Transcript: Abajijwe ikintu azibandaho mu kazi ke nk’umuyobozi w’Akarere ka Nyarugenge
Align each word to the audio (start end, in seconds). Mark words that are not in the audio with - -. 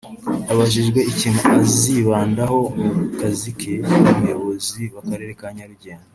Abajijwe 0.51 0.99
ikintu 1.11 1.41
azibandaho 1.57 2.59
mu 2.79 2.89
kazi 3.19 3.49
ke 3.59 3.73
nk’umuyobozi 3.85 4.81
w’Akarere 4.93 5.33
ka 5.39 5.47
Nyarugenge 5.57 6.07